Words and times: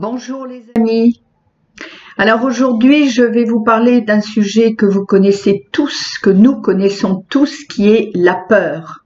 Bonjour 0.00 0.46
les 0.46 0.62
amis. 0.76 1.20
Alors 2.16 2.42
aujourd'hui, 2.44 3.10
je 3.10 3.22
vais 3.22 3.44
vous 3.44 3.62
parler 3.62 4.00
d'un 4.00 4.22
sujet 4.22 4.72
que 4.72 4.86
vous 4.86 5.04
connaissez 5.04 5.66
tous, 5.72 6.16
que 6.22 6.30
nous 6.30 6.58
connaissons 6.58 7.26
tous, 7.28 7.64
qui 7.64 7.90
est 7.90 8.10
la 8.14 8.32
peur. 8.48 9.04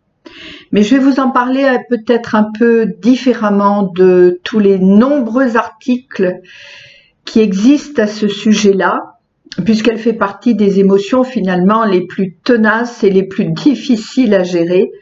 Mais 0.70 0.84
je 0.84 0.94
vais 0.94 1.02
vous 1.02 1.18
en 1.18 1.32
parler 1.32 1.64
euh, 1.64 1.78
peut-être 1.90 2.36
un 2.36 2.46
peu 2.56 2.86
différemment 3.02 3.90
de 3.92 4.38
tous 4.44 4.60
les 4.60 4.78
nombreux 4.78 5.56
articles 5.56 6.36
qui 7.24 7.40
existent 7.40 8.00
à 8.00 8.06
ce 8.06 8.28
sujet-là, 8.28 9.16
puisqu'elle 9.64 9.98
fait 9.98 10.12
partie 10.12 10.54
des 10.54 10.78
émotions 10.78 11.24
finalement 11.24 11.84
les 11.84 12.06
plus 12.06 12.36
tenaces 12.44 13.02
et 13.02 13.10
les 13.10 13.24
plus 13.24 13.46
difficiles 13.46 14.32
à 14.32 14.44
gérer. 14.44 14.92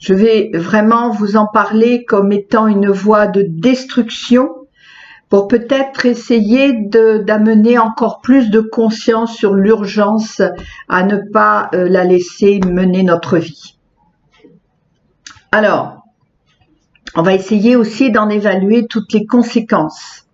Je 0.00 0.14
vais 0.14 0.50
vraiment 0.52 1.10
vous 1.10 1.36
en 1.36 1.46
parler 1.46 2.04
comme 2.06 2.32
étant 2.32 2.66
une 2.66 2.90
voie 2.90 3.28
de 3.28 3.44
destruction 3.48 4.48
pour 5.32 5.48
peut-être 5.48 6.04
essayer 6.04 6.74
d'amener 6.74 7.78
encore 7.78 8.20
plus 8.20 8.50
de 8.50 8.60
conscience 8.60 9.34
sur 9.34 9.54
l'urgence 9.54 10.42
à 10.90 11.04
ne 11.04 11.16
pas 11.32 11.70
euh, 11.72 11.88
la 11.88 12.04
laisser 12.04 12.60
mener 12.66 13.02
notre 13.02 13.38
vie. 13.38 13.78
Alors, 15.50 16.02
on 17.14 17.22
va 17.22 17.32
essayer 17.32 17.76
aussi 17.76 18.10
d'en 18.10 18.28
évaluer 18.28 18.86
toutes 18.86 19.14
les 19.14 19.24
conséquences 19.24 20.26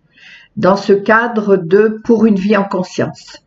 dans 0.56 0.74
ce 0.74 0.94
cadre 0.94 1.56
de 1.56 2.00
pour 2.02 2.26
une 2.26 2.34
vie 2.34 2.56
en 2.56 2.64
conscience. 2.64 3.44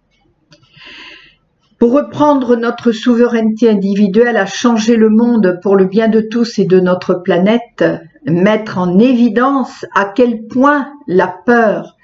Pour 1.80 1.92
reprendre 1.92 2.56
notre 2.56 2.94
souveraineté 2.94 3.70
individuelle 3.70 4.38
à 4.38 4.46
changer 4.46 4.96
le 4.96 5.10
monde 5.10 5.60
pour 5.62 5.76
le 5.76 5.84
bien 5.84 6.08
de 6.08 6.22
tous 6.22 6.60
et 6.60 6.66
de 6.66 6.80
notre 6.80 7.16
planète, 7.16 7.84
mettre 8.26 8.78
en 8.78 9.00
évidence 9.00 9.86
à 9.96 10.06
quel 10.06 10.48
point 10.48 10.92
la 11.08 11.28
peur 11.28 11.96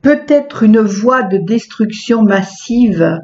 peut 0.00 0.22
être 0.28 0.64
une 0.64 0.80
voie 0.80 1.22
de 1.22 1.38
destruction 1.38 2.22
massive, 2.22 3.18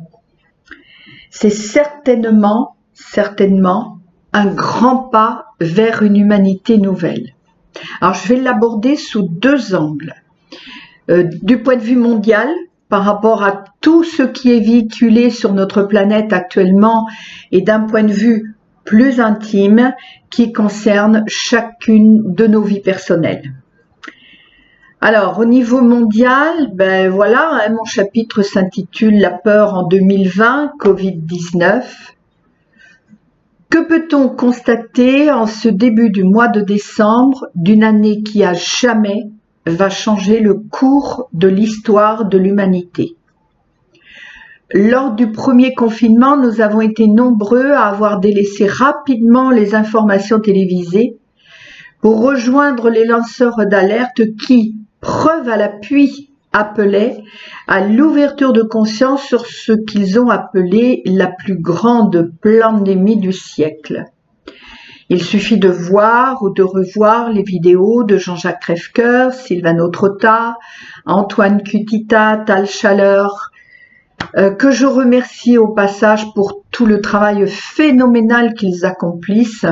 c'est 1.30 1.50
certainement, 1.50 2.76
certainement 2.94 3.98
un 4.32 4.46
grand 4.46 5.08
pas 5.08 5.46
vers 5.60 6.02
une 6.02 6.16
humanité 6.16 6.78
nouvelle. 6.78 7.34
Alors 8.00 8.14
je 8.14 8.28
vais 8.28 8.40
l'aborder 8.40 8.96
sous 8.96 9.22
deux 9.28 9.74
angles. 9.74 10.14
Euh, 11.10 11.24
du 11.42 11.62
point 11.62 11.76
de 11.76 11.82
vue 11.82 11.96
mondial, 11.96 12.48
par 12.88 13.04
rapport 13.04 13.42
à 13.42 13.64
tout 13.80 14.04
ce 14.04 14.22
qui 14.22 14.52
est 14.52 14.60
véhiculé 14.60 15.30
sur 15.30 15.52
notre 15.52 15.82
planète 15.82 16.32
actuellement 16.32 17.06
et 17.52 17.60
d'un 17.60 17.80
point 17.80 18.02
de 18.02 18.12
vue 18.12 18.56
plus 18.88 19.20
intime 19.20 19.92
qui 20.30 20.50
concerne 20.50 21.24
chacune 21.26 22.34
de 22.34 22.46
nos 22.46 22.62
vies 22.62 22.80
personnelles. 22.80 23.52
Alors, 25.02 25.38
au 25.38 25.44
niveau 25.44 25.82
mondial, 25.82 26.70
ben 26.72 27.10
voilà, 27.10 27.50
hein, 27.52 27.70
mon 27.70 27.84
chapitre 27.84 28.40
s'intitule 28.40 29.20
La 29.20 29.30
peur 29.30 29.74
en 29.74 29.86
2020, 29.86 30.72
Covid-19. 30.80 31.84
Que 33.68 33.86
peut-on 33.86 34.30
constater 34.30 35.30
en 35.30 35.46
ce 35.46 35.68
début 35.68 36.08
du 36.08 36.24
mois 36.24 36.48
de 36.48 36.62
décembre 36.62 37.48
d'une 37.54 37.84
année 37.84 38.22
qui 38.22 38.42
a 38.42 38.54
jamais 38.54 39.24
va 39.66 39.90
changer 39.90 40.40
le 40.40 40.54
cours 40.54 41.28
de 41.34 41.48
l'histoire 41.48 42.24
de 42.24 42.38
l'humanité? 42.38 43.17
Lors 44.74 45.12
du 45.12 45.32
premier 45.32 45.72
confinement, 45.72 46.36
nous 46.36 46.60
avons 46.60 46.82
été 46.82 47.06
nombreux 47.06 47.70
à 47.70 47.86
avoir 47.86 48.20
délaissé 48.20 48.66
rapidement 48.66 49.50
les 49.50 49.74
informations 49.74 50.40
télévisées 50.40 51.16
pour 52.02 52.20
rejoindre 52.20 52.90
les 52.90 53.06
lanceurs 53.06 53.56
d'alerte 53.66 54.20
qui, 54.46 54.76
preuve 55.00 55.48
à 55.48 55.56
l'appui, 55.56 56.34
appelaient 56.52 57.16
à 57.66 57.80
l'ouverture 57.80 58.52
de 58.52 58.62
conscience 58.62 59.22
sur 59.22 59.46
ce 59.46 59.72
qu'ils 59.72 60.20
ont 60.20 60.28
appelé 60.28 61.00
la 61.06 61.28
plus 61.28 61.58
grande 61.58 62.30
pandémie 62.42 63.16
du 63.16 63.32
siècle. 63.32 64.04
Il 65.08 65.22
suffit 65.22 65.58
de 65.58 65.70
voir 65.70 66.42
ou 66.42 66.50
de 66.50 66.62
revoir 66.62 67.30
les 67.30 67.42
vidéos 67.42 68.04
de 68.04 68.18
Jean-Jacques 68.18 68.60
Crèvecoeur, 68.60 69.32
Sylvano 69.32 69.88
Trotta, 69.88 70.56
Antoine 71.06 71.62
Cutita, 71.62 72.36
Tal 72.46 72.66
Chaleur, 72.66 73.50
que 74.58 74.70
je 74.70 74.86
remercie 74.86 75.58
au 75.58 75.68
passage 75.68 76.32
pour 76.34 76.62
tout 76.70 76.86
le 76.86 77.00
travail 77.00 77.46
phénoménal 77.48 78.54
qu'ils 78.54 78.84
accomplissent. 78.84 79.66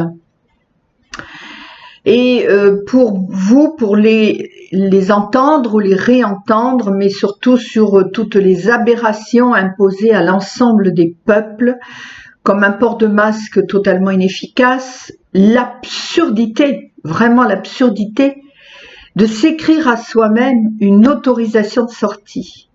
Et 2.06 2.46
euh, 2.48 2.84
pour 2.86 3.18
vous, 3.28 3.74
pour 3.76 3.96
les, 3.96 4.50
les 4.70 5.10
entendre 5.10 5.74
ou 5.74 5.78
les 5.80 5.96
réentendre, 5.96 6.92
mais 6.92 7.08
surtout 7.08 7.56
sur 7.56 8.10
toutes 8.12 8.36
les 8.36 8.70
aberrations 8.70 9.52
imposées 9.54 10.14
à 10.14 10.22
l'ensemble 10.22 10.94
des 10.94 11.16
peuples, 11.24 11.76
comme 12.44 12.62
un 12.62 12.70
port 12.70 12.96
de 12.96 13.08
masque 13.08 13.66
totalement 13.66 14.12
inefficace, 14.12 15.12
l'absurdité, 15.34 16.92
vraiment 17.02 17.42
l'absurdité 17.42 18.40
de 19.16 19.26
s'écrire 19.26 19.88
à 19.88 19.96
soi-même 19.96 20.76
une 20.78 21.08
autorisation 21.08 21.86
de 21.86 21.90
sortie. 21.90 22.65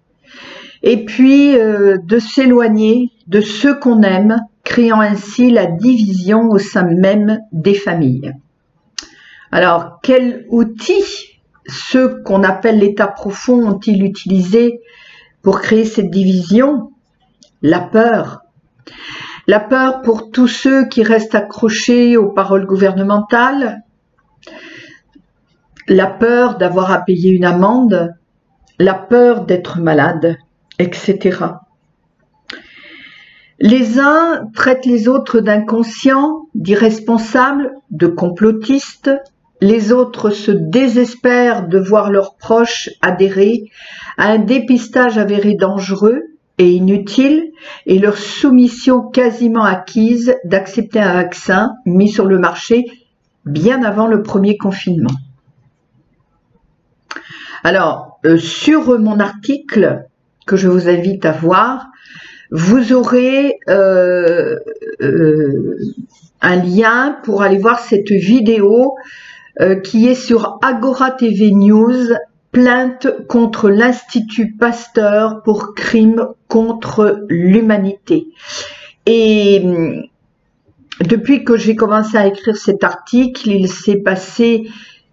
Et 0.84 1.06
puis 1.06 1.56
euh, 1.58 1.98
de 2.04 2.20
s'éloigner 2.20 3.12
de 3.28 3.42
ceux 3.42 3.78
qu'on 3.78 4.02
aime, 4.02 4.38
créant 4.64 5.02
ainsi 5.02 5.52
la 5.52 5.66
division 5.66 6.50
au 6.50 6.58
sein 6.58 6.84
même 6.84 7.40
des 7.52 7.74
familles. 7.74 8.34
Alors, 9.52 10.00
quels 10.02 10.46
outils 10.50 11.40
ceux 11.68 12.22
qu'on 12.24 12.44
appelle 12.44 12.80
l'état 12.80 13.08
profond 13.08 13.68
ont-ils 13.68 14.04
utilisé 14.04 14.82
pour 15.42 15.62
créer 15.62 15.86
cette 15.86 16.10
division? 16.10 16.92
La 17.62 17.80
peur, 17.80 18.42
la 19.48 19.60
peur 19.60 20.02
pour 20.02 20.32
tous 20.32 20.48
ceux 20.48 20.88
qui 20.88 21.04
restent 21.04 21.36
accrochés 21.36 22.18
aux 22.18 22.30
paroles 22.30 22.66
gouvernementales, 22.66 23.84
la 25.88 26.08
peur 26.08 26.58
d'avoir 26.58 26.92
à 26.92 27.00
payer 27.00 27.32
une 27.32 27.46
amende, 27.46 28.14
la 28.80 28.94
peur 28.94 29.46
d'être 29.46 29.80
malade, 29.80 30.38
etc. 30.82 31.46
Les 33.60 34.00
uns 34.00 34.48
traitent 34.56 34.88
les 34.88 35.08
autres 35.08 35.40
d'inconscients, 35.40 36.48
d'irresponsables, 36.56 37.72
de 37.92 38.08
complotistes, 38.08 39.12
les 39.62 39.92
autres 39.92 40.32
se 40.32 40.50
désespèrent 40.50 41.68
de 41.68 41.78
voir 41.78 42.10
leurs 42.10 42.36
proches 42.36 42.90
adhérer 43.04 43.70
à 44.18 44.32
un 44.32 44.40
dépistage 44.40 45.20
avéré 45.20 45.54
dangereux 45.54 46.24
et 46.58 46.72
inutile 46.72 47.52
et 47.86 48.00
leur 48.00 48.18
soumission 48.18 49.04
quasiment 49.04 49.64
acquise 49.64 50.36
d'accepter 50.44 51.00
un 51.00 51.14
vaccin 51.14 51.74
mis 51.86 52.10
sur 52.10 52.26
le 52.26 52.40
marché 52.40 52.86
bien 53.46 53.84
avant 53.84 54.08
le 54.08 54.24
premier 54.24 54.58
confinement. 54.58 55.14
Alors, 57.64 58.20
euh, 58.26 58.38
sur 58.38 59.00
mon 59.00 59.20
article 59.20 60.08
je 60.56 60.68
vous 60.68 60.90
invite 60.90 61.26
à 61.26 61.32
voir, 61.32 61.88
vous 62.52 62.94
aurez 62.94 63.60
euh, 63.70 64.58
euh, 65.02 65.78
un 66.42 66.56
lien 66.58 67.18
pour 67.24 67.44
aller 67.44 67.58
voir 67.58 67.80
cette 67.80 68.12
vidéo 68.12 68.96
qui 69.84 70.08
est 70.08 70.16
sur 70.16 70.58
Agora 70.64 71.12
TV 71.12 71.52
News 71.52 72.14
plainte 72.52 73.08
contre 73.28 73.70
l'Institut 73.70 74.54
Pasteur 74.54 75.42
pour 75.44 75.74
crimes 75.76 76.28
contre 76.48 77.26
l'humanité. 77.30 78.28
Et 79.06 79.62
hum, 79.64 80.04
depuis 81.02 81.44
que 81.44 81.58
j'ai 81.58 81.76
commencé 81.76 82.18
à 82.18 82.28
écrire 82.28 82.58
cet 82.58 82.84
article, 82.84 83.50
il 83.50 83.68
s'est 83.68 83.98
passé 83.98 84.68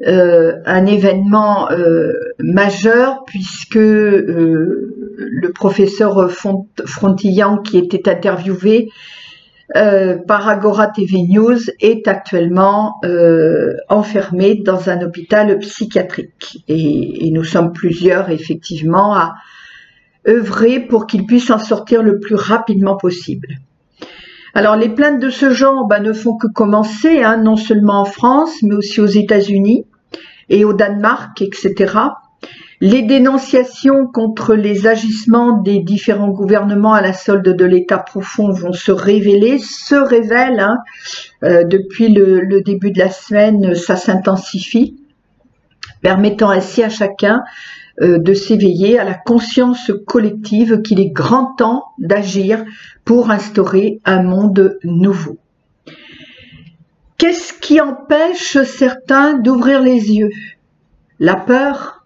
euh, 0.06 0.56
un 0.66 0.86
événement 0.86 1.70
euh, 1.70 2.12
majeur 2.38 3.24
puisque 3.24 3.76
euh, 3.76 5.07
le 5.18 5.52
professeur 5.52 6.30
Frontillan 6.30 7.58
qui 7.58 7.76
était 7.76 8.08
interviewé 8.08 8.88
euh, 9.76 10.16
par 10.16 10.48
Agora 10.48 10.86
TV 10.86 11.22
News 11.22 11.58
est 11.80 12.08
actuellement 12.08 12.94
euh, 13.04 13.74
enfermé 13.90 14.54
dans 14.54 14.88
un 14.88 15.02
hôpital 15.02 15.58
psychiatrique. 15.58 16.64
Et, 16.68 17.30
nous 17.32 17.44
sommes 17.44 17.72
plusieurs 17.72 18.30
effectivement 18.30 19.14
à 19.14 19.34
œuvrer 20.26 20.80
pour 20.80 21.06
qu'il 21.06 21.26
puisse 21.26 21.50
en 21.50 21.58
sortir 21.58 22.02
le 22.02 22.18
plus 22.18 22.34
rapidement 22.34 22.96
possible. 22.96 23.56
Alors 24.54 24.76
les 24.76 24.88
plaintes 24.88 25.20
de 25.20 25.30
ce 25.30 25.52
genre 25.52 25.86
bah, 25.86 26.00
ne 26.00 26.12
font 26.14 26.36
que 26.36 26.46
commencer, 26.46 27.22
hein, 27.22 27.36
non 27.36 27.56
seulement 27.56 28.00
en 28.00 28.04
France, 28.06 28.54
mais 28.62 28.74
aussi 28.74 29.00
aux 29.00 29.06
États-Unis 29.06 29.84
et 30.48 30.64
au 30.64 30.72
Danemark, 30.72 31.42
etc. 31.42 31.92
Les 32.80 33.02
dénonciations 33.02 34.06
contre 34.06 34.54
les 34.54 34.86
agissements 34.86 35.60
des 35.60 35.80
différents 35.80 36.28
gouvernements 36.28 36.94
à 36.94 37.00
la 37.00 37.12
solde 37.12 37.56
de 37.56 37.64
l'État 37.64 37.98
profond 37.98 38.52
vont 38.52 38.72
se 38.72 38.92
révéler, 38.92 39.58
se 39.58 39.96
révèlent. 39.96 40.60
Hein. 40.60 40.78
Euh, 41.42 41.64
depuis 41.64 42.08
le, 42.08 42.62
début 42.62 42.92
de 42.92 43.00
la 43.00 43.10
semaine, 43.10 43.74
ça 43.74 43.96
s'intensifie, 43.96 44.96
permettant 46.02 46.50
ainsi 46.50 46.84
à 46.84 46.88
chacun 46.88 47.42
euh, 48.00 48.18
de 48.18 48.32
s'éveiller 48.32 48.96
à 48.96 49.02
la 49.02 49.14
conscience 49.14 49.90
collective 50.06 50.80
qu'il 50.82 51.00
est 51.00 51.10
grand 51.10 51.56
temps 51.56 51.86
d'agir 51.98 52.64
pour 53.04 53.32
instaurer 53.32 53.98
un 54.04 54.22
monde 54.22 54.78
nouveau. 54.84 55.36
Qu'est-ce 57.16 57.52
qui 57.54 57.80
empêche 57.80 58.62
certains 58.62 59.34
d'ouvrir 59.34 59.82
les 59.82 60.12
yeux? 60.12 60.30
La 61.18 61.34
peur 61.34 61.97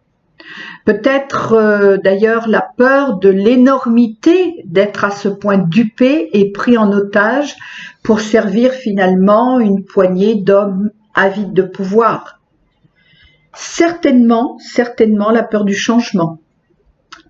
Peut-être 0.84 1.52
euh, 1.52 1.96
d'ailleurs 1.96 2.48
la 2.48 2.66
peur 2.76 3.18
de 3.18 3.28
l'énormité 3.28 4.62
d'être 4.64 5.04
à 5.04 5.10
ce 5.10 5.28
point 5.28 5.58
dupé 5.58 6.30
et 6.32 6.50
pris 6.50 6.76
en 6.76 6.90
otage 6.92 7.54
pour 8.02 8.20
servir 8.20 8.72
finalement 8.72 9.60
une 9.60 9.84
poignée 9.84 10.34
d'hommes 10.34 10.90
avides 11.14 11.52
de 11.52 11.62
pouvoir. 11.62 12.40
Certainement, 13.54 14.56
certainement 14.58 15.30
la 15.30 15.42
peur 15.42 15.64
du 15.64 15.74
changement. 15.74 16.38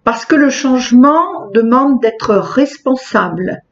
Parce 0.05 0.25
que 0.25 0.37
le 0.37 0.51
changement 0.51 1.51
demande 1.53 2.01
d'être 2.01 2.35
responsable 2.35 3.63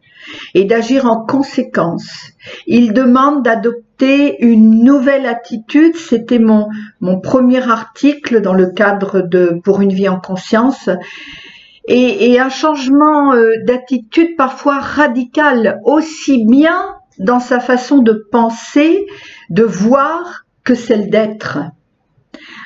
et 0.54 0.64
d'agir 0.64 1.06
en 1.06 1.24
conséquence. 1.24 2.32
Il 2.66 2.92
demande 2.92 3.42
d'adopter 3.42 4.42
une 4.44 4.82
nouvelle 4.84 5.26
attitude. 5.26 5.96
C'était 5.96 6.38
mon, 6.38 6.68
mon 7.00 7.20
premier 7.20 7.68
article 7.68 8.40
dans 8.40 8.54
le 8.54 8.68
cadre 8.68 9.20
de 9.20 9.60
Pour 9.64 9.80
une 9.80 9.92
vie 9.92 10.08
en 10.08 10.20
conscience. 10.20 10.88
Et, 11.88 12.38
un 12.38 12.50
changement 12.50 13.32
euh, 13.34 13.50
d'attitude 13.64 14.36
parfois 14.36 14.78
radical, 14.78 15.80
aussi 15.84 16.44
bien 16.46 16.94
dans 17.18 17.40
sa 17.40 17.58
façon 17.58 17.98
de 17.98 18.12
penser, 18.30 19.06
de 19.48 19.64
voir, 19.64 20.44
que 20.62 20.74
celle 20.74 21.10
d'être. 21.10 21.58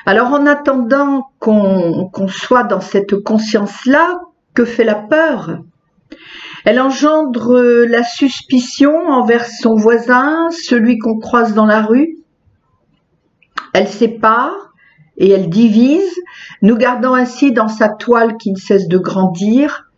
Alors 0.05 0.31
en 0.33 0.45
attendant 0.45 1.29
qu'on 1.39 2.27
soit 2.27 2.63
dans 2.63 2.81
cette 2.81 3.15
conscience-là, 3.15 4.19
que 4.53 4.65
fait 4.65 4.83
la 4.83 4.95
peur? 4.95 5.59
Elle 6.65 6.81
engendre 6.81 7.59
la 7.87 8.03
suspicion 8.03 8.91
envers 9.07 9.45
son 9.45 9.75
voisin, 9.75 10.49
celui 10.49 10.97
qu'on 10.97 11.19
croise 11.19 11.53
dans 11.53 11.67
la 11.67 11.83
rue. 11.83 12.17
Elle 13.73 13.87
sépare 13.87 14.73
et 15.17 15.29
elle 15.29 15.49
divise, 15.49 16.15
nous 16.63 16.75
gardant 16.75 17.13
ainsi 17.13 17.51
dans 17.51 17.67
sa 17.67 17.89
toile 17.89 18.37
qui 18.37 18.51
ne 18.51 18.57
cesse 18.57 18.87
de 18.87 18.97
grandir. 18.97 19.91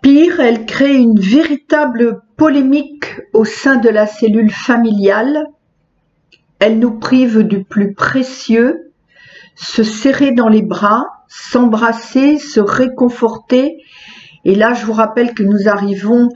Pire, 0.00 0.38
elle 0.38 0.64
crée 0.64 0.94
une 0.94 1.18
véritable 1.18 2.20
polémique 2.36 3.20
au 3.32 3.44
sein 3.44 3.76
de 3.76 3.88
la 3.88 4.06
cellule 4.06 4.52
familiale. 4.52 5.44
Elle 6.60 6.78
nous 6.78 7.00
prive 7.00 7.42
du 7.42 7.64
plus 7.64 7.94
précieux, 7.94 8.92
se 9.56 9.82
serrer 9.82 10.30
dans 10.30 10.48
les 10.48 10.62
bras, 10.62 11.04
s'embrasser, 11.26 12.38
se 12.38 12.60
réconforter. 12.60 13.78
Et 14.44 14.54
là, 14.54 14.74
je 14.74 14.84
vous 14.84 14.92
rappelle 14.92 15.34
que 15.34 15.42
nous 15.42 15.68
arrivons 15.68 16.28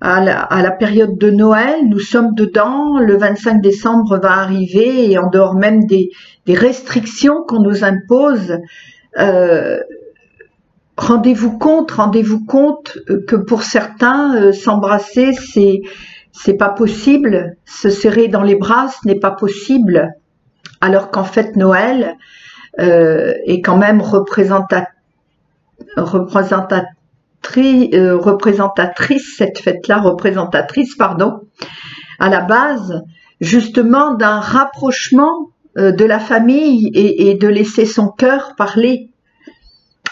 à 0.00 0.20
la, 0.22 0.70
période 0.70 1.18
de 1.18 1.30
Noël, 1.30 1.86
nous 1.86 1.98
sommes 1.98 2.34
dedans, 2.34 2.98
le 2.98 3.18
25 3.18 3.60
décembre 3.60 4.18
va 4.18 4.32
arriver 4.32 5.10
et 5.10 5.18
en 5.18 5.28
dehors 5.28 5.54
même 5.54 5.84
des, 5.84 6.10
restrictions 6.48 7.44
qu'on 7.46 7.60
nous 7.60 7.84
impose, 7.84 8.58
euh, 9.18 9.78
rendez-vous 10.96 11.56
compte, 11.58 11.92
rendez-vous 11.92 12.44
compte 12.44 12.98
que 13.28 13.36
pour 13.36 13.62
certains, 13.62 14.34
euh, 14.36 14.52
s'embrasser, 14.52 15.32
c'est 15.32 15.82
c'est 16.32 16.54
pas 16.54 16.70
possible, 16.70 17.56
se 17.64 17.90
serrer 17.90 18.28
dans 18.28 18.42
les 18.42 18.54
bras, 18.54 18.88
ce 18.88 19.06
n'est 19.06 19.18
pas 19.18 19.32
possible, 19.32 20.14
alors 20.80 21.10
qu'en 21.10 21.24
fait 21.24 21.56
Noël, 21.56 22.16
euh, 22.78 23.34
est 23.46 23.60
quand 23.60 23.76
même 23.76 24.00
représentatrice, 27.54 27.94
euh, 27.94 28.16
représentatrice, 28.16 29.36
cette 29.36 29.58
fête-là, 29.58 30.00
représentatrice, 30.00 30.94
pardon, 30.94 31.40
à 32.18 32.28
la 32.28 32.40
base, 32.40 33.02
justement 33.40 34.14
d'un 34.14 34.40
rapprochement 34.40 35.50
euh, 35.78 35.92
de 35.92 36.04
la 36.04 36.18
famille 36.18 36.90
et, 36.94 37.34
de 37.34 37.48
laisser 37.48 37.84
son 37.84 38.08
cœur 38.08 38.54
parler. 38.56 39.10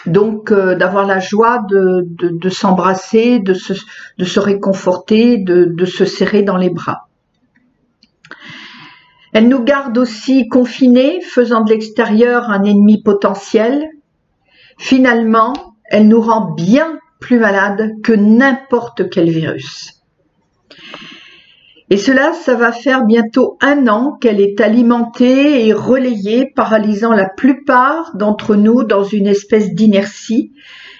Donc 0.05 0.51
d'avoir 0.53 1.05
la 1.05 1.19
joie 1.19 1.61
de, 1.69 2.49
s'embrasser, 2.49 3.39
de 3.39 3.53
se, 3.53 3.73
de 4.17 4.25
se 4.25 4.39
réconforter, 4.39 5.37
de 5.37 5.85
se 5.85 6.05
serrer 6.05 6.41
dans 6.41 6.55
les 6.55 6.69
bras. 6.69 7.09
Elle 9.33 9.47
nous 9.47 9.63
garde 9.63 9.97
aussi 9.97 10.47
confinés, 10.47 11.21
faisant 11.21 11.61
de 11.61 11.71
l'extérieur 11.71 12.49
un 12.49 12.63
ennemi 12.63 13.03
potentiel. 13.03 13.87
Finalement, 14.77 15.53
elle 15.85 16.07
nous 16.07 16.21
rend 16.21 16.51
bien 16.53 16.99
plus 17.19 17.39
malades 17.39 18.01
que 18.03 18.13
n'importe 18.13 19.09
quel 19.09 19.29
virus. 19.29 19.99
Et 21.91 21.97
cela, 21.97 22.33
ça 22.33 22.53
va 22.53 22.71
faire 22.71 23.03
bientôt 23.05 23.57
un 23.61 23.87
an 23.87 24.17
qu'elle 24.21 24.39
est 24.39 24.61
alimentée 24.61 25.65
et 25.65 25.73
relayée, 25.73 26.51
paralysant 26.55 27.13
la 27.13 27.27
plupart 27.27 28.15
d'entre 28.15 28.55
nous 28.55 28.83
dans 28.83 29.03
une 29.03 29.25
espèce 29.25 29.73
d'inertie, 29.73 30.51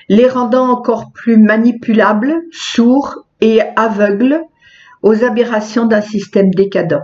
les 0.08 0.28
rendant 0.28 0.68
encore 0.68 1.12
plus 1.14 1.38
manipulables, 1.38 2.42
sourds 2.52 3.28
et 3.40 3.62
aveugles 3.76 4.42
aux 5.04 5.24
aberrations 5.24 5.86
d'un 5.86 6.02
système 6.02 6.50
décadent. 6.50 7.04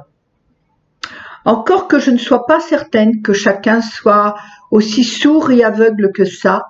Encore 1.45 1.87
que 1.87 1.99
je 1.99 2.09
ne 2.09 2.17
sois 2.17 2.47
pas 2.47 2.59
certaine 2.59 3.21
que 3.21 3.33
chacun 3.33 3.81
soit 3.81 4.35
aussi 4.71 5.03
sourd 5.03 5.51
et 5.51 5.63
aveugle 5.63 6.11
que 6.11 6.25
ça, 6.25 6.63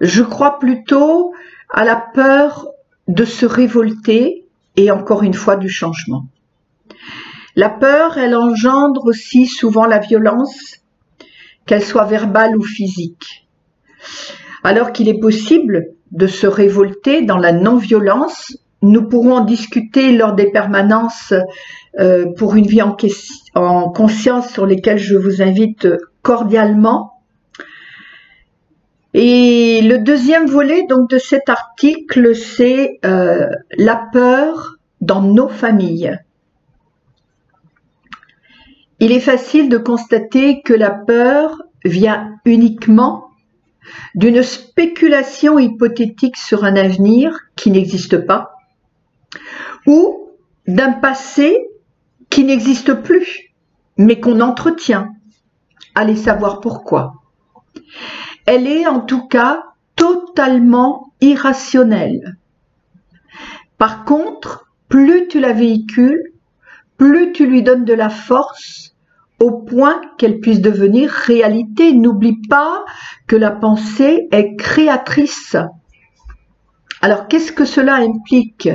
je 0.00 0.24
crois 0.24 0.58
plutôt 0.58 1.32
à 1.70 1.84
la 1.84 1.96
peur 1.96 2.68
de 3.06 3.24
se 3.24 3.46
révolter 3.46 4.46
et 4.76 4.90
encore 4.90 5.22
une 5.22 5.34
fois 5.34 5.56
du 5.56 5.68
changement. 5.68 6.26
La 7.56 7.68
peur, 7.68 8.18
elle 8.18 8.36
engendre 8.36 9.04
aussi 9.06 9.46
souvent 9.46 9.86
la 9.86 9.98
violence, 9.98 10.76
qu'elle 11.66 11.84
soit 11.84 12.04
verbale 12.04 12.56
ou 12.56 12.62
physique. 12.62 13.48
Alors 14.62 14.92
qu'il 14.92 15.08
est 15.08 15.18
possible 15.18 15.88
de 16.12 16.26
se 16.26 16.46
révolter 16.46 17.22
dans 17.22 17.36
la 17.36 17.52
non-violence, 17.52 18.56
nous 18.82 19.08
pourrons 19.08 19.34
en 19.34 19.44
discuter 19.44 20.12
lors 20.12 20.34
des 20.34 20.50
permanences 20.50 21.34
euh, 21.98 22.26
pour 22.36 22.54
une 22.54 22.66
vie 22.66 22.82
en, 22.82 22.96
en, 23.54 23.90
conscience 23.90 24.50
sur 24.50 24.66
lesquelles 24.66 24.98
je 24.98 25.16
vous 25.16 25.42
invite 25.42 25.88
cordialement. 26.22 27.17
Et 29.14 29.80
le 29.82 29.98
deuxième 29.98 30.46
volet 30.46 30.86
de 30.88 31.18
cet 31.18 31.48
article, 31.48 32.34
c'est 32.34 32.98
euh, 33.04 33.46
la 33.76 33.96
peur 34.12 34.76
dans 35.00 35.22
nos 35.22 35.48
familles. 35.48 36.18
Il 39.00 39.12
est 39.12 39.20
facile 39.20 39.68
de 39.68 39.78
constater 39.78 40.60
que 40.62 40.74
la 40.74 40.90
peur 40.90 41.62
vient 41.84 42.34
uniquement 42.44 43.28
d'une 44.14 44.42
spéculation 44.42 45.58
hypothétique 45.58 46.36
sur 46.36 46.64
un 46.64 46.76
avenir 46.76 47.38
qui 47.56 47.70
n'existe 47.70 48.18
pas, 48.18 48.56
ou 49.86 50.28
d'un 50.66 50.92
passé 50.92 51.68
qui 52.28 52.44
n'existe 52.44 52.92
plus, 52.92 53.54
mais 53.96 54.20
qu'on 54.20 54.40
entretient. 54.40 55.14
Allez 55.94 56.16
savoir 56.16 56.60
pourquoi. 56.60 57.14
Elle 58.50 58.66
est 58.66 58.86
en 58.86 59.00
tout 59.00 59.28
cas 59.28 59.62
totalement 59.94 61.12
irrationnelle. 61.20 62.38
Par 63.76 64.06
contre, 64.06 64.70
plus 64.88 65.28
tu 65.28 65.38
la 65.38 65.52
véhicules, 65.52 66.32
plus 66.96 67.32
tu 67.32 67.46
lui 67.46 67.62
donnes 67.62 67.84
de 67.84 67.92
la 67.92 68.08
force 68.08 68.94
au 69.38 69.50
point 69.50 70.00
qu'elle 70.16 70.40
puisse 70.40 70.62
devenir 70.62 71.10
réalité. 71.10 71.92
N'oublie 71.92 72.40
pas 72.48 72.86
que 73.26 73.36
la 73.36 73.50
pensée 73.50 74.28
est 74.32 74.56
créatrice. 74.56 75.54
Alors 77.02 77.28
qu'est-ce 77.28 77.52
que 77.52 77.66
cela 77.66 77.96
implique? 77.96 78.70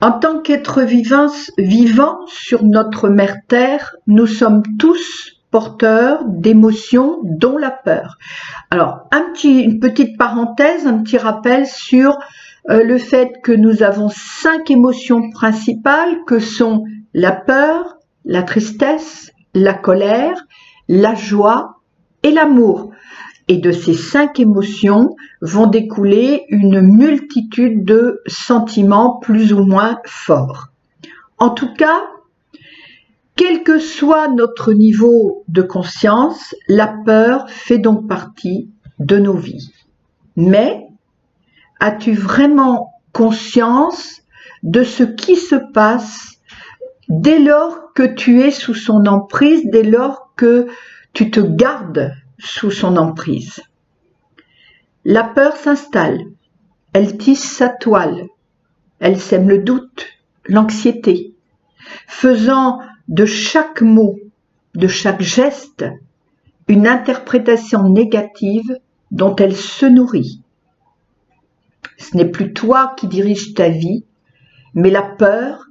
En 0.00 0.10
tant 0.10 0.40
qu'être 0.40 0.82
vivant, 0.82 2.26
sur 2.26 2.64
notre 2.64 3.08
mère 3.08 3.36
Terre, 3.46 3.94
nous 4.08 4.26
sommes 4.26 4.64
tous 4.80 5.35
d'émotions, 6.26 7.20
dont 7.22 7.58
la 7.58 7.70
peur. 7.70 8.18
Alors, 8.70 9.08
une 9.44 9.80
petite 9.80 10.16
parenthèse, 10.16 10.86
un 10.86 11.02
petit 11.02 11.18
rappel 11.18 11.66
sur 11.66 12.18
euh, 12.68 12.82
le 12.82 12.98
fait 12.98 13.32
que 13.42 13.52
nous 13.52 13.82
avons 13.82 14.08
cinq 14.08 14.70
émotions 14.70 15.30
principales 15.30 16.24
que 16.26 16.38
sont 16.38 16.84
la 17.14 17.32
peur, 17.32 17.98
la 18.24 18.42
tristesse, 18.42 19.32
la 19.54 19.74
colère, 19.74 20.44
la 20.88 21.14
joie 21.14 21.80
et 22.22 22.30
l'amour. 22.30 22.90
Et 23.48 23.58
de 23.58 23.70
ces 23.70 23.94
cinq 23.94 24.40
émotions 24.40 25.14
vont 25.40 25.68
découler 25.68 26.44
une 26.48 26.80
multitude 26.80 27.84
de 27.84 28.20
sentiments 28.26 29.18
plus 29.20 29.52
ou 29.52 29.64
moins 29.64 29.98
forts. 30.04 30.68
En 31.38 31.50
tout 31.50 31.72
cas, 31.74 32.02
Quel 33.36 33.62
que 33.62 33.78
soit 33.78 34.28
notre 34.28 34.72
niveau 34.72 35.44
de 35.48 35.60
conscience, 35.60 36.54
la 36.68 36.88
peur 37.04 37.48
fait 37.50 37.78
donc 37.78 38.08
partie 38.08 38.70
de 38.98 39.18
nos 39.18 39.36
vies. 39.36 39.72
Mais 40.36 40.86
as-tu 41.78 42.14
vraiment 42.14 42.94
conscience 43.12 44.22
de 44.62 44.82
ce 44.82 45.02
qui 45.02 45.36
se 45.36 45.54
passe 45.54 46.40
dès 47.10 47.38
lors 47.38 47.92
que 47.92 48.02
tu 48.02 48.40
es 48.40 48.50
sous 48.50 48.74
son 48.74 49.06
emprise, 49.06 49.62
dès 49.66 49.82
lors 49.82 50.32
que 50.36 50.66
tu 51.12 51.30
te 51.30 51.40
gardes 51.40 52.12
sous 52.38 52.70
son 52.70 52.96
emprise? 52.96 53.60
La 55.04 55.24
peur 55.24 55.56
s'installe, 55.56 56.20
elle 56.94 57.18
tisse 57.18 57.44
sa 57.44 57.68
toile, 57.68 58.24
elle 58.98 59.20
sème 59.20 59.48
le 59.48 59.58
doute, 59.58 60.06
l'anxiété, 60.46 61.34
faisant 62.06 62.80
de 63.08 63.24
chaque 63.24 63.82
mot, 63.82 64.18
de 64.74 64.88
chaque 64.88 65.22
geste, 65.22 65.84
une 66.68 66.86
interprétation 66.86 67.88
négative 67.88 68.78
dont 69.10 69.36
elle 69.36 69.56
se 69.56 69.86
nourrit. 69.86 70.42
Ce 71.98 72.16
n'est 72.16 72.30
plus 72.30 72.52
toi 72.52 72.94
qui 72.96 73.06
dirige 73.06 73.54
ta 73.54 73.68
vie, 73.68 74.04
mais 74.74 74.90
la 74.90 75.02
peur 75.02 75.66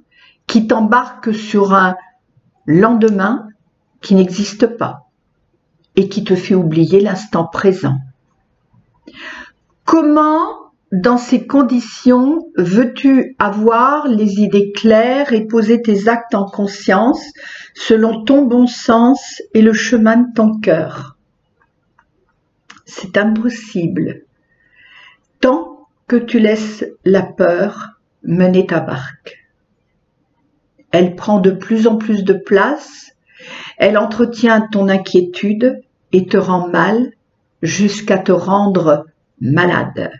qui 0.46 0.66
t'embarque 0.66 1.34
sur 1.34 1.74
un 1.74 1.96
lendemain 2.66 3.48
qui 4.00 4.14
n'existe 4.14 4.66
pas 4.66 5.08
et 5.94 6.08
qui 6.08 6.24
te 6.24 6.34
fait 6.34 6.54
oublier 6.54 7.00
l'instant 7.00 7.46
présent. 7.46 7.96
Comment 9.84 10.65
dans 10.92 11.18
ces 11.18 11.46
conditions, 11.46 12.46
veux-tu 12.56 13.34
avoir 13.38 14.06
les 14.06 14.40
idées 14.40 14.72
claires 14.72 15.32
et 15.32 15.46
poser 15.46 15.82
tes 15.82 16.08
actes 16.08 16.34
en 16.34 16.46
conscience 16.46 17.22
selon 17.74 18.24
ton 18.24 18.42
bon 18.42 18.66
sens 18.66 19.42
et 19.52 19.62
le 19.62 19.72
chemin 19.72 20.18
de 20.18 20.32
ton 20.34 20.58
cœur? 20.58 21.16
C'est 22.84 23.16
impossible. 23.16 24.22
Tant 25.40 25.88
que 26.06 26.16
tu 26.16 26.38
laisses 26.38 26.84
la 27.04 27.22
peur 27.22 28.00
mener 28.22 28.66
ta 28.66 28.80
barque. 28.80 29.44
Elle 30.92 31.16
prend 31.16 31.40
de 31.40 31.50
plus 31.50 31.88
en 31.88 31.96
plus 31.96 32.22
de 32.24 32.32
place, 32.32 33.12
elle 33.76 33.98
entretient 33.98 34.66
ton 34.70 34.88
inquiétude 34.88 35.82
et 36.12 36.26
te 36.26 36.36
rend 36.36 36.68
mal 36.68 37.10
jusqu'à 37.60 38.18
te 38.18 38.32
rendre 38.32 39.06
malade. 39.40 40.12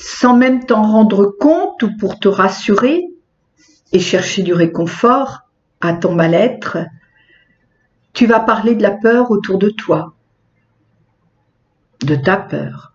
Sans 0.00 0.34
même 0.34 0.64
t'en 0.64 0.82
rendre 0.82 1.26
compte 1.26 1.82
ou 1.82 1.90
pour 1.98 2.18
te 2.18 2.26
rassurer 2.26 3.04
et 3.92 4.00
chercher 4.00 4.42
du 4.42 4.54
réconfort 4.54 5.40
à 5.82 5.92
ton 5.92 6.14
mal-être, 6.14 6.78
tu 8.14 8.26
vas 8.26 8.40
parler 8.40 8.74
de 8.74 8.82
la 8.82 8.92
peur 8.92 9.30
autour 9.30 9.58
de 9.58 9.68
toi, 9.68 10.14
de 12.02 12.14
ta 12.14 12.38
peur. 12.38 12.94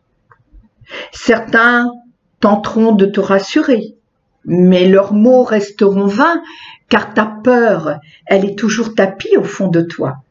Certains 1.12 1.92
tenteront 2.40 2.92
de 2.92 3.06
te 3.06 3.20
rassurer, 3.20 3.96
mais 4.44 4.88
leurs 4.88 5.14
mots 5.14 5.44
resteront 5.44 6.08
vains 6.08 6.42
car 6.90 7.14
ta 7.14 7.26
peur, 7.26 8.00
elle 8.26 8.46
est 8.46 8.58
toujours 8.58 8.96
tapie 8.96 9.38
au 9.38 9.44
fond 9.44 9.68
de 9.68 9.82
toi. 9.82 10.24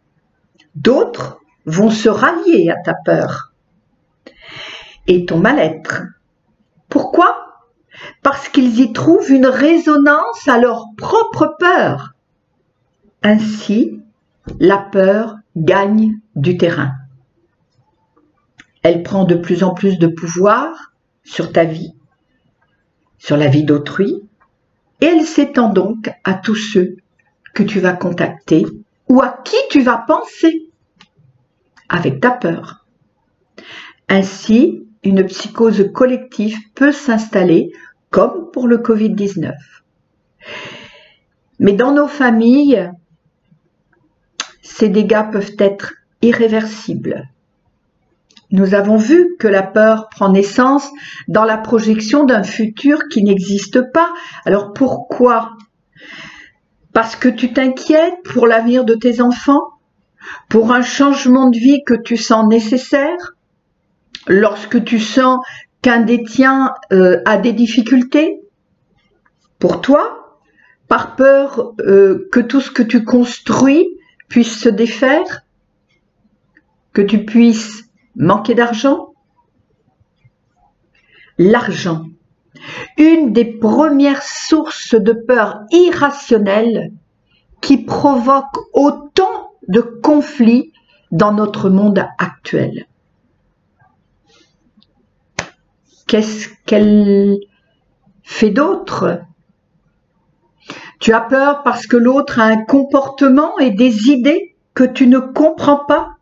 D'autres 0.75 1.39
vont 1.67 1.91
se 1.91 2.09
rallier 2.09 2.71
à 2.71 2.83
ta 2.83 2.95
peur. 2.95 3.53
Et 5.07 5.25
ton 5.25 5.39
mal-être 5.39 6.03
pourquoi? 6.95 7.57
Parce 8.23 8.49
qu'ils 8.49 8.79
y 8.79 8.93
trouvent 8.93 9.33
une 9.33 9.47
résonance 9.47 10.47
à 10.47 10.59
leur 10.59 10.87
propre 10.97 11.57
peur. 11.59 12.15
Ainsi, 13.25 14.01
la 14.61 14.79
peur 14.79 15.35
gagne 15.57 16.21
du 16.37 16.57
terrain. 16.57 16.93
Elle 18.85 19.03
prend 19.03 19.25
de 19.25 19.35
plus 19.35 19.65
en 19.65 19.75
plus 19.75 19.99
de 19.99 20.07
pouvoir 20.07 20.93
sur 21.25 21.51
ta 21.51 21.65
vie, 21.65 21.97
sur 23.19 23.37
la 23.37 23.49
vie 23.49 23.65
d'autrui, 23.65 24.23
et 25.01 25.07
elle 25.07 25.27
s'étend 25.27 25.71
donc 25.71 26.13
à 26.23 26.35
tous 26.35 26.55
ceux 26.55 26.95
que 27.55 27.65
tu 27.65 27.81
vas 27.81 27.95
contacter 27.95 28.65
ou 29.09 29.21
à 29.21 29.37
qui 29.45 29.57
tu 29.69 29.83
vas 29.83 29.99
penser 29.99 30.71
avec 31.89 32.21
ta 32.21 32.31
peur. 32.31 32.87
Ainsi, 34.09 34.87
une 35.05 35.25
psychose 35.27 35.91
collective 35.93 36.57
peut 36.75 36.93
s'installer, 36.93 37.73
comme 38.11 38.51
pour 38.51 38.67
le 38.67 38.79
Covid-19. 38.79 39.53
Mais 41.59 41.73
dans 41.73 41.93
nos 41.93 42.09
familles, 42.09 42.91
ces 44.63 44.89
dégâts 44.89 45.31
peuvent 45.31 45.55
être 45.59 45.95
irréversibles. 46.23 47.29
Nous 48.51 48.75
avons 48.75 48.97
vu 48.97 49.37
que 49.39 49.49
la 49.49 49.63
peur 49.63 50.09
prend 50.09 50.31
naissance 50.31 50.91
dans 51.29 51.45
la 51.45 51.59
projection 51.59 52.25
d'un 52.25 52.43
futur 52.43 53.09
qui 53.11 53.23
n'existe 53.23 53.93
pas. 53.93 54.13
Alors 54.45 54.73
pourquoi? 54.73 55.57
Parce 56.93 57.17
que 57.17 57.29
tu 57.29 57.53
t'inquiètes 57.53 58.23
pour 58.25 58.47
l'avenir 58.47 58.85
de 58.85 58.95
tes 58.95 59.21
enfants? 59.21 59.63
Pour 60.49 60.73
un 60.73 60.83
changement 60.83 61.51
de 61.51 61.59
vie 61.59 61.83
que 61.85 61.95
tu 61.95 62.17
sens 62.17 62.47
nécessaire? 62.49 63.34
Lorsque 64.27 64.85
tu 64.85 65.01
sens 65.01 65.45
qu'un 65.83 66.01
des 66.01 66.25
tiens 66.25 66.75
euh, 66.93 67.21
a 67.25 67.37
des 67.37 67.53
difficultés 67.53 68.41
pour 69.59 69.81
toi, 69.81 70.39
par 70.89 71.17
peur 71.17 71.75
euh, 71.81 72.29
que 72.33 72.41
tout 72.41 72.61
ce 72.61 72.71
que 72.71 72.83
tu 72.83 73.05
construis 73.05 73.89
puisse 74.29 74.59
se 74.59 74.69
défaire, 74.69 75.43
que 76.93 77.03
tu 77.03 77.25
puisses 77.25 77.85
manquer 78.17 78.55
d'argent 78.55 79.15
L'argent, 81.37 82.05
une 82.97 83.33
des 83.33 83.45
premières 83.45 84.23
sources 84.23 84.95
de 84.95 85.13
peur 85.13 85.63
irrationnelle 85.73 86.93
qui 87.61 87.79
provoque 87.79 88.57
autant 88.73 89.51
de 89.67 89.81
conflits 89.81 90.73
dans 91.11 91.33
notre 91.33 91.71
monde 91.71 92.07
actuel. 92.19 92.87
Qu'est-ce 96.07 96.49
qu'elle 96.67 97.39
fait 98.23 98.51
d'autre? 98.51 99.21
Tu 101.01 101.13
as 101.13 101.21
peur 101.21 101.63
parce 101.63 101.87
que 101.87 101.97
l'autre 101.97 102.41
a 102.41 102.45
un 102.45 102.65
comportement 102.65 103.59
et 103.59 103.71
des 103.71 104.09
idées 104.09 104.57
que 104.75 104.85
tu 104.85 105.07
ne 105.07 105.19
comprends 105.19 105.85
pas? 105.85 106.17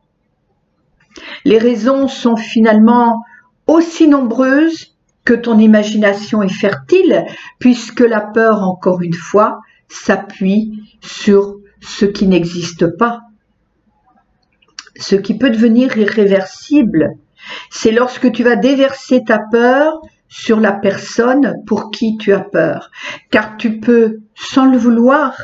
Les 1.45 1.59
raisons 1.59 2.09
sont 2.09 2.37
finalement 2.37 3.23
aussi 3.67 4.09
nombreuses 4.09 4.97
que 5.25 5.35
ton 5.35 5.59
imagination 5.59 6.43
est 6.43 6.53
fertile, 6.53 7.25
puisque 7.59 8.01
la 8.01 8.21
peur, 8.21 8.63
encore 8.63 9.03
une 9.03 9.15
fois, 9.15 9.61
s'appuie 9.89 10.83
sur 11.01 11.57
ce 11.81 12.07
qui 12.07 12.27
n'existe 12.27 12.87
pas. 12.97 13.21
Ce 14.97 15.15
qui 15.15 15.39
peut 15.39 15.51
devenir 15.51 15.97
irréversible 15.97 17.11
c'est 17.71 17.93
lorsque 17.93 18.31
tu 18.33 18.43
vas 18.43 18.57
déverser 18.57 19.25
ta 19.25 19.39
peur 19.39 20.01
sur 20.29 20.61
la 20.61 20.73
personne 20.73 21.57
pour 21.67 21.91
qui 21.91 22.17
tu 22.17 22.33
as 22.33 22.41
peur. 22.41 22.91
Car 23.31 23.57
tu 23.57 23.81
peux, 23.81 24.21
sans 24.35 24.65
le 24.65 24.79
vouloir, 24.79 25.35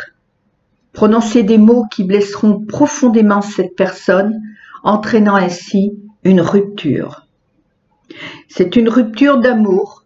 prononcer 0.93 1.43
des 1.43 1.59
mots 1.59 1.85
qui 1.91 2.05
blesseront 2.05 2.65
profondément 2.65 3.43
cette 3.43 3.77
personne, 3.77 4.41
entraînant 4.83 5.37
ainsi 5.37 5.93
une 6.25 6.41
rupture. 6.41 7.27
C'est 8.49 8.77
une 8.77 8.89
rupture 8.89 9.39
d'amour 9.39 10.05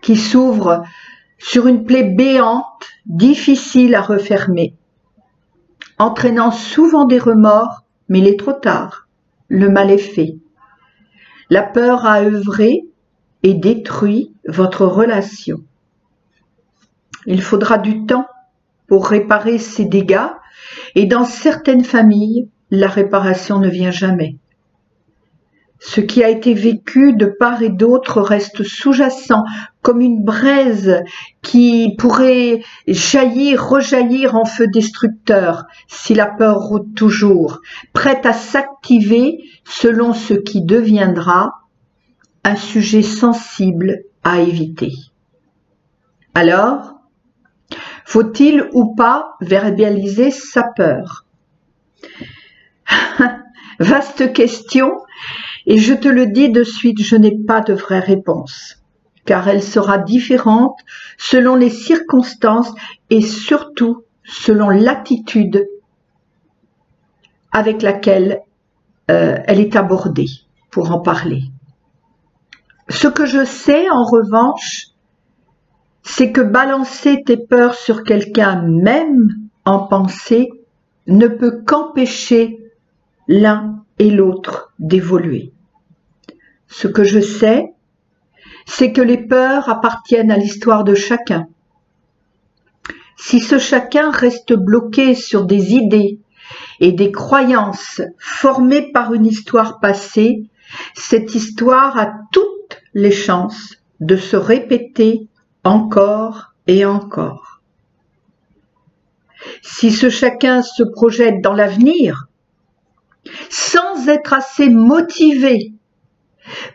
qui 0.00 0.16
s'ouvre 0.16 0.82
sur 1.38 1.66
une 1.66 1.84
plaie 1.84 2.04
béante, 2.04 2.88
difficile 3.06 3.94
à 3.94 4.00
refermer, 4.00 4.74
entraînant 5.98 6.50
souvent 6.50 7.04
des 7.04 7.18
remords, 7.18 7.84
mais 8.08 8.20
il 8.20 8.28
est 8.28 8.38
trop 8.38 8.52
tard, 8.52 9.08
le 9.48 9.68
mal 9.68 9.90
est 9.90 9.98
fait. 9.98 10.36
La 11.52 11.62
peur 11.62 12.06
a 12.06 12.22
œuvré 12.22 12.86
et 13.42 13.52
détruit 13.52 14.32
votre 14.48 14.86
relation. 14.86 15.58
Il 17.26 17.42
faudra 17.42 17.76
du 17.76 18.06
temps 18.06 18.26
pour 18.86 19.06
réparer 19.06 19.58
ces 19.58 19.84
dégâts 19.84 20.30
et 20.94 21.04
dans 21.04 21.26
certaines 21.26 21.84
familles, 21.84 22.48
la 22.70 22.88
réparation 22.88 23.58
ne 23.58 23.68
vient 23.68 23.90
jamais. 23.90 24.38
Ce 25.84 26.00
qui 26.00 26.22
a 26.22 26.28
été 26.28 26.54
vécu 26.54 27.12
de 27.12 27.26
part 27.26 27.60
et 27.60 27.68
d'autre 27.68 28.20
reste 28.20 28.62
sous-jacent, 28.62 29.42
comme 29.82 30.00
une 30.00 30.22
braise 30.22 31.02
qui 31.42 31.96
pourrait 31.98 32.62
jaillir, 32.86 33.68
rejaillir 33.68 34.36
en 34.36 34.44
feu 34.44 34.68
destructeur 34.68 35.64
si 35.88 36.14
la 36.14 36.26
peur 36.26 36.58
rôde 36.58 36.94
toujours, 36.94 37.60
prête 37.92 38.24
à 38.26 38.32
s'activer 38.32 39.38
selon 39.64 40.12
ce 40.12 40.34
qui 40.34 40.62
deviendra 40.62 41.50
un 42.44 42.56
sujet 42.56 43.02
sensible 43.02 44.04
à 44.22 44.40
éviter. 44.40 44.92
Alors, 46.34 46.94
Faut-il 48.04 48.68
ou 48.72 48.94
pas 48.94 49.34
verbaliser 49.40 50.30
sa 50.30 50.62
peur? 50.62 51.24
Vaste 53.78 54.32
question, 54.32 54.92
et 55.66 55.78
je 55.78 55.94
te 55.94 56.08
le 56.08 56.26
dis 56.26 56.50
de 56.50 56.64
suite, 56.64 57.02
je 57.02 57.16
n'ai 57.16 57.36
pas 57.36 57.60
de 57.60 57.74
vraie 57.74 58.00
réponse, 58.00 58.82
car 59.24 59.48
elle 59.48 59.62
sera 59.62 59.98
différente 59.98 60.76
selon 61.18 61.54
les 61.54 61.70
circonstances 61.70 62.72
et 63.10 63.22
surtout 63.22 64.04
selon 64.24 64.68
l'attitude 64.70 65.66
avec 67.52 67.82
laquelle 67.82 68.40
euh, 69.10 69.36
elle 69.46 69.60
est 69.60 69.76
abordée 69.76 70.28
pour 70.70 70.90
en 70.90 71.00
parler. 71.00 71.42
Ce 72.88 73.08
que 73.08 73.26
je 73.26 73.44
sais 73.44 73.88
en 73.90 74.04
revanche, 74.04 74.88
c'est 76.02 76.32
que 76.32 76.40
balancer 76.40 77.22
tes 77.24 77.36
peurs 77.36 77.74
sur 77.74 78.02
quelqu'un 78.02 78.62
même 78.62 79.28
en 79.64 79.80
pensée 79.86 80.50
ne 81.06 81.26
peut 81.28 81.62
qu'empêcher 81.64 82.58
l'un 83.28 83.84
et 83.98 84.10
l'autre 84.10 84.72
d'évoluer. 84.78 85.51
Ce 86.72 86.88
que 86.88 87.04
je 87.04 87.20
sais, 87.20 87.74
c'est 88.64 88.92
que 88.92 89.02
les 89.02 89.18
peurs 89.18 89.68
appartiennent 89.68 90.30
à 90.30 90.38
l'histoire 90.38 90.84
de 90.84 90.94
chacun. 90.94 91.46
Si 93.18 93.40
ce 93.40 93.58
chacun 93.58 94.10
reste 94.10 94.54
bloqué 94.54 95.14
sur 95.14 95.44
des 95.44 95.74
idées 95.74 96.18
et 96.80 96.92
des 96.92 97.12
croyances 97.12 98.00
formées 98.18 98.90
par 98.90 99.12
une 99.12 99.26
histoire 99.26 99.80
passée, 99.80 100.44
cette 100.94 101.34
histoire 101.34 101.98
a 101.98 102.10
toutes 102.32 102.80
les 102.94 103.12
chances 103.12 103.76
de 104.00 104.16
se 104.16 104.36
répéter 104.36 105.28
encore 105.64 106.54
et 106.66 106.86
encore. 106.86 107.60
Si 109.60 109.92
ce 109.92 110.08
chacun 110.08 110.62
se 110.62 110.84
projette 110.84 111.42
dans 111.42 111.52
l'avenir, 111.52 112.28
sans 113.50 114.08
être 114.08 114.32
assez 114.32 114.70
motivé 114.70 115.71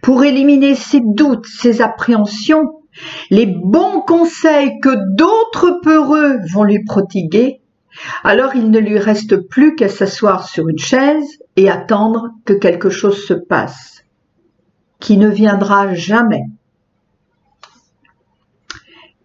pour 0.01 0.23
éliminer 0.23 0.75
ses 0.75 1.01
doutes, 1.03 1.45
ses 1.45 1.81
appréhensions, 1.81 2.81
les 3.29 3.45
bons 3.45 4.01
conseils 4.01 4.79
que 4.81 4.95
d'autres 5.15 5.79
peureux 5.83 6.37
vont 6.51 6.63
lui 6.63 6.83
prodiguer, 6.83 7.61
alors 8.23 8.55
il 8.55 8.69
ne 8.69 8.79
lui 8.79 8.99
reste 8.99 9.37
plus 9.47 9.75
qu'à 9.75 9.89
s'asseoir 9.89 10.47
sur 10.47 10.69
une 10.69 10.77
chaise 10.77 11.39
et 11.55 11.69
attendre 11.69 12.29
que 12.45 12.53
quelque 12.53 12.89
chose 12.89 13.25
se 13.25 13.33
passe, 13.33 14.03
qui 14.99 15.17
ne 15.17 15.29
viendra 15.29 15.93
jamais. 15.93 16.43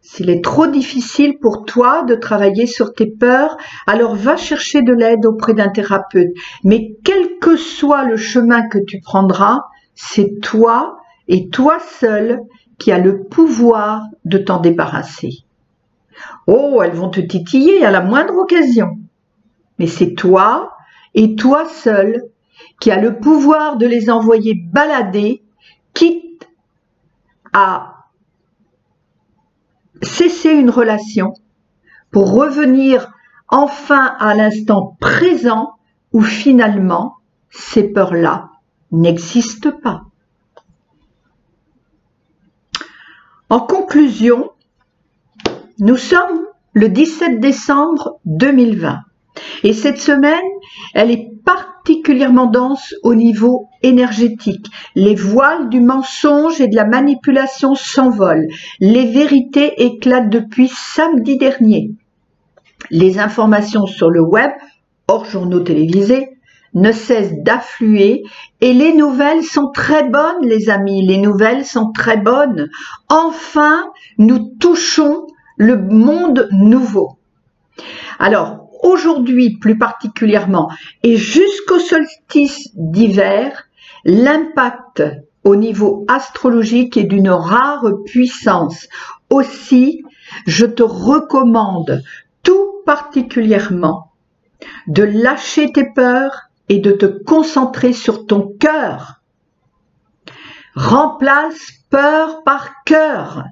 S'il 0.00 0.28
est 0.28 0.44
trop 0.44 0.66
difficile 0.66 1.38
pour 1.40 1.64
toi 1.64 2.02
de 2.02 2.14
travailler 2.14 2.66
sur 2.66 2.92
tes 2.92 3.06
peurs, 3.06 3.56
alors 3.86 4.14
va 4.14 4.36
chercher 4.36 4.82
de 4.82 4.92
l'aide 4.92 5.24
auprès 5.24 5.54
d'un 5.54 5.70
thérapeute. 5.70 6.28
Mais 6.64 6.96
quel 7.02 7.38
que 7.40 7.56
soit 7.56 8.04
le 8.04 8.18
chemin 8.18 8.68
que 8.68 8.78
tu 8.86 9.00
prendras, 9.00 9.60
c'est 9.94 10.40
toi 10.40 10.98
et 11.28 11.48
toi 11.48 11.78
seul 11.78 12.40
qui 12.78 12.92
as 12.92 12.98
le 12.98 13.24
pouvoir 13.24 14.02
de 14.24 14.38
t'en 14.38 14.60
débarrasser. 14.60 15.44
Oh, 16.46 16.80
elles 16.82 16.94
vont 16.94 17.10
te 17.10 17.20
titiller 17.20 17.84
à 17.84 17.90
la 17.90 18.00
moindre 18.00 18.36
occasion. 18.36 18.98
Mais 19.78 19.86
c'est 19.86 20.14
toi 20.14 20.76
et 21.14 21.34
toi 21.36 21.68
seul 21.68 22.24
qui 22.80 22.90
as 22.90 23.00
le 23.00 23.18
pouvoir 23.18 23.76
de 23.76 23.86
les 23.86 24.10
envoyer 24.10 24.54
balader, 24.54 25.42
quitte 25.94 26.48
à 27.52 28.06
cesser 30.02 30.50
une 30.50 30.70
relation 30.70 31.34
pour 32.10 32.32
revenir 32.32 33.12
enfin 33.48 34.16
à 34.18 34.34
l'instant 34.34 34.96
présent 35.00 35.74
où 36.12 36.22
finalement 36.22 37.16
ces 37.50 37.92
peurs-là 37.92 38.51
n'existent 38.92 39.72
pas. 39.82 40.02
En 43.48 43.60
conclusion, 43.60 44.50
nous 45.78 45.96
sommes 45.96 46.46
le 46.74 46.88
17 46.88 47.40
décembre 47.40 48.20
2020 48.24 49.00
et 49.64 49.72
cette 49.72 50.00
semaine, 50.00 50.40
elle 50.94 51.10
est 51.10 51.32
particulièrement 51.44 52.46
dense 52.46 52.94
au 53.02 53.14
niveau 53.14 53.68
énergétique. 53.82 54.66
Les 54.94 55.14
voiles 55.14 55.68
du 55.68 55.80
mensonge 55.80 56.60
et 56.60 56.68
de 56.68 56.76
la 56.76 56.84
manipulation 56.84 57.74
s'envolent. 57.74 58.48
Les 58.80 59.06
vérités 59.06 59.82
éclatent 59.84 60.30
depuis 60.30 60.68
samedi 60.68 61.36
dernier. 61.38 61.90
Les 62.90 63.18
informations 63.18 63.86
sur 63.86 64.10
le 64.10 64.22
web, 64.22 64.50
hors 65.08 65.24
journaux 65.24 65.60
télévisés, 65.60 66.30
ne 66.74 66.92
cessent 66.92 67.34
d'affluer 67.42 68.22
et 68.60 68.72
les 68.72 68.94
nouvelles 68.94 69.44
sont 69.44 69.70
très 69.70 70.08
bonnes, 70.08 70.42
les 70.42 70.70
amis. 70.70 71.06
Les 71.06 71.18
nouvelles 71.18 71.64
sont 71.64 71.92
très 71.92 72.16
bonnes. 72.16 72.68
Enfin, 73.08 73.90
nous 74.18 74.50
touchons 74.58 75.26
le 75.56 75.76
monde 75.76 76.48
nouveau. 76.50 77.18
Alors, 78.18 78.68
aujourd'hui 78.82 79.58
plus 79.58 79.78
particulièrement 79.78 80.70
et 81.02 81.16
jusqu'au 81.16 81.78
solstice 81.78 82.70
d'hiver, 82.74 83.68
l'impact 84.04 85.02
au 85.44 85.56
niveau 85.56 86.04
astrologique 86.08 86.96
est 86.96 87.04
d'une 87.04 87.30
rare 87.30 87.84
puissance. 88.06 88.88
Aussi, 89.30 90.02
je 90.46 90.66
te 90.66 90.82
recommande 90.82 92.02
tout 92.42 92.82
particulièrement 92.86 94.12
de 94.86 95.02
lâcher 95.02 95.72
tes 95.72 95.86
peurs 95.94 96.51
et 96.68 96.78
de 96.78 96.92
te 96.92 97.06
concentrer 97.06 97.92
sur 97.92 98.26
ton 98.26 98.54
cœur. 98.58 99.22
Remplace 100.74 101.72
peur 101.90 102.42
par 102.44 102.82
cœur, 102.84 103.44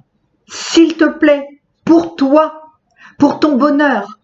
s'il 0.47 0.97
te 0.97 1.05
plaît, 1.05 1.47
pour 1.85 2.15
toi, 2.15 2.71
pour 3.19 3.39
ton 3.39 3.57
bonheur, 3.57 4.19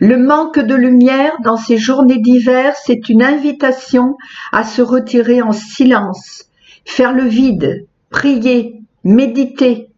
le 0.00 0.18
manque 0.18 0.58
de 0.58 0.74
lumière 0.74 1.36
dans 1.44 1.56
ces 1.56 1.78
journées 1.78 2.18
d'hiver, 2.18 2.74
c'est 2.84 3.08
une 3.08 3.22
invitation 3.22 4.16
à 4.50 4.64
se 4.64 4.82
retirer 4.82 5.42
en 5.42 5.52
silence, 5.52 6.46
faire 6.84 7.12
le 7.12 7.24
vide, 7.24 7.86
prier, 8.10 8.82
méditer, 9.04 9.90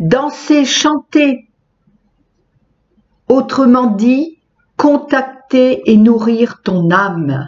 danser, 0.00 0.64
chanter. 0.64 1.48
Autrement 3.28 3.86
dit, 3.86 4.38
contacter 4.76 5.41
et 5.54 5.96
nourrir 5.96 6.62
ton 6.62 6.90
âme. 6.90 7.46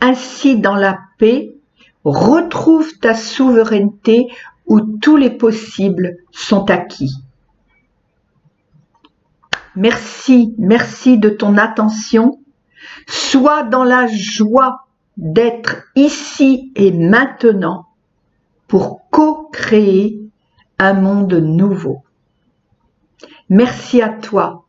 Ainsi, 0.00 0.58
dans 0.58 0.76
la 0.76 0.98
paix, 1.18 1.54
retrouve 2.04 2.98
ta 2.98 3.14
souveraineté 3.14 4.28
où 4.66 4.80
tous 4.80 5.16
les 5.16 5.30
possibles 5.30 6.16
sont 6.32 6.70
acquis. 6.70 7.12
Merci, 9.76 10.54
merci 10.58 11.18
de 11.18 11.28
ton 11.28 11.56
attention. 11.56 12.40
Sois 13.06 13.62
dans 13.62 13.84
la 13.84 14.06
joie 14.06 14.86
d'être 15.16 15.84
ici 15.96 16.72
et 16.74 16.92
maintenant 16.92 17.86
pour 18.68 19.08
co-créer 19.10 20.20
un 20.78 20.94
monde 20.94 21.34
nouveau. 21.34 22.02
Merci 23.48 24.00
à 24.00 24.08
toi 24.08 24.64